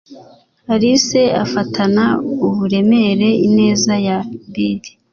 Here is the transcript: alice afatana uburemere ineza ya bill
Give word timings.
alice 0.73 1.21
afatana 1.43 2.05
uburemere 2.49 3.29
ineza 3.47 3.93
ya 4.07 4.17
bill 4.51 4.81